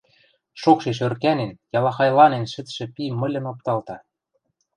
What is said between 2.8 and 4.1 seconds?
пи мыльын опталта.